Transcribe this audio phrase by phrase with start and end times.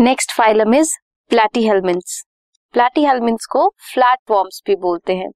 [0.00, 0.90] Next phylum is
[1.28, 2.22] platyhelminthes
[2.72, 5.28] platyhelminthes को flat worms भी बोलते हैं।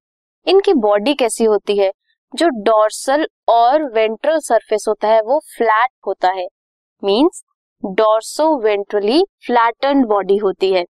[0.46, 1.92] इनकी बॉडी कैसी होती है?
[2.34, 6.46] जो डॉर्सल और वेंट्रल सरफेस होता है, वो फ्लैट होता है।
[7.04, 7.42] Means
[7.84, 10.84] dorso ventrally flatten body होती है।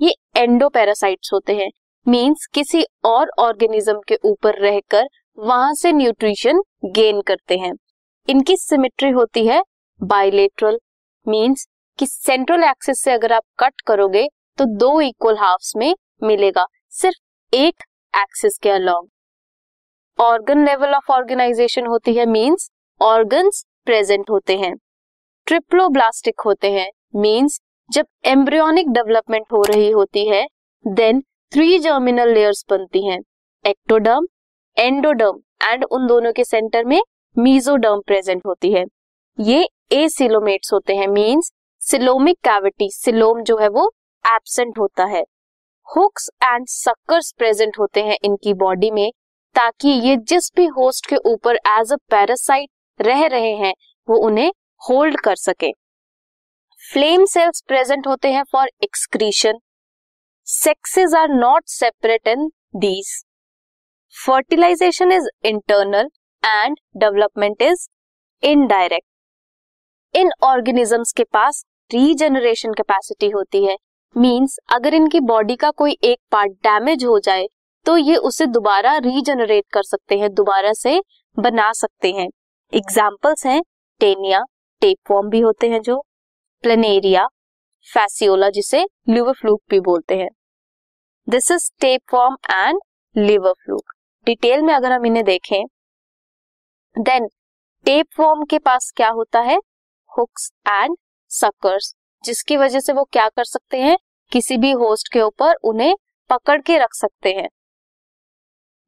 [0.00, 1.70] ये एंडोपैरासाइट्स होते हैं।
[2.08, 5.08] मींस किसी और ऑर्गेनिज्म के ऊपर रहकर
[5.38, 7.72] वहाँ से न्यूट्रिशन गेन करते हैं।
[8.28, 9.62] इनकी सिमेट्री होती है
[10.02, 10.78] बाइलेटरल
[11.28, 11.66] मींस
[11.98, 14.26] कि सेंट्रल एक्सिस से अगर आप कट करोगे
[14.58, 17.82] तो दो इक्वल हाफ्स में मिलेगा, सिर्फ़ एक
[18.14, 19.08] एक्सिस के along
[20.18, 22.70] organ level of organization होती है मींस
[23.00, 24.74] ऑर्गन्स प्रेजेंट होते हैं.
[25.46, 27.60] ट्रिप्लोब्लास्टिक होते हैं मींस
[27.90, 30.46] जब एम्ब्रियोनिक डेवलपमेंट हो रही होती है
[30.84, 31.20] देन
[31.52, 33.18] थ्री जर्मिनल लेयर्स बनती हैं.
[33.64, 34.26] एक्टोडर्म
[34.76, 37.00] एंडोडर्म एंड उन दोनों के सेंटर में
[37.36, 38.84] मीजोडर्म प्रेजेंट होती है.
[39.38, 43.90] ये एसिलोमेट्स होते हैं मींस सिलोमिक कैविटी सिलोम जो है वो
[44.24, 45.22] एबसेंट होता है।
[45.88, 49.10] हुक्स एंड सक्कर्स प्रेजेंट होते हैं इनकी बॉडी में,
[49.56, 52.68] ताकि ये जिस भी होस्ट के ऊपर एज अ पैरासाइट
[53.00, 53.72] रह रहे हैं,
[54.08, 55.70] वो उन्हें होल्ड कर सके।
[56.82, 59.58] फ्लेम सेल्स प्रेजेंट होते हैं for excretion
[60.46, 63.12] sexes are not separate in these
[64.14, 66.10] fertilization is internal
[66.42, 67.86] and development is
[68.42, 69.06] indirect
[70.14, 71.64] in organisms के पास
[71.94, 73.76] रीजनरेशन कैपेसिटी होती है।
[74.16, 77.46] मींस अगर इनकी बॉडी का कोई एक पार्ट डैमेज हो जाए
[77.86, 81.00] तो ये उसे दोबारा रीजनरेट कर सकते हैं, दोबारा से
[81.36, 82.28] बना सकते हैं।
[82.72, 83.60] एग्जाम्पल्स हैं
[84.00, 84.42] टेनिया
[84.82, 85.98] टेपवॉर्म भी होते हैं जो
[86.64, 87.26] प्लेनेरिया
[87.88, 90.28] फैसियोला जिसे लिवर फ्लूक भी बोलते हैं।
[91.28, 92.80] This is tapeworm and
[93.16, 93.92] liver fluke
[94.26, 95.64] detail में अगर हम इन्हें देखें
[96.96, 97.28] देन
[97.86, 99.58] टेपवॉर्म के पास क्या होता है?
[100.12, 100.96] हुक्स एंड
[101.32, 101.94] सकर्स
[102.24, 103.96] जिसकी वजह से वो क्या कर सकते हैं?
[104.32, 105.94] किसी भी होस्ट के ऊपर उन्हें
[106.30, 107.48] पकड़ के रख सकते हैं।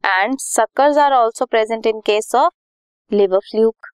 [0.04, 2.52] And suckers are also present in case of
[3.12, 3.86] liver fluke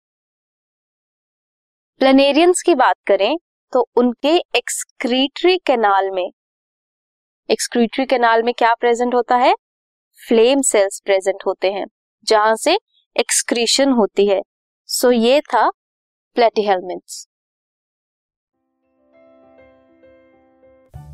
[2.02, 3.36] planarians की बात करें
[3.74, 6.30] तो उनके एक्सक्रीटरी कैनाल में
[7.50, 9.54] एक्सक्रीटरी कैनाल में क्या प्रेजेंट होता है?
[10.20, 11.86] फ्लेम सेल्स प्रेजेंट होते हैं
[12.24, 12.78] जहाँ से
[13.16, 14.42] एक्सक्रीशन होती है।
[14.90, 15.70] सो so, ये था
[16.36, 17.26] platyhelminthes